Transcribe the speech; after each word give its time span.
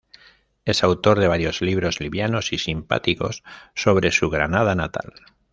Es 0.65 0.83
autor 0.83 1.19
de 1.19 1.27
varios 1.27 1.61
libros, 1.61 1.99
livianos 1.99 2.53
y 2.53 2.57
simpáticos, 2.57 3.43
sobre 3.75 4.11
su 4.11 4.31
Granada 4.31 4.73
natal. 4.73 5.13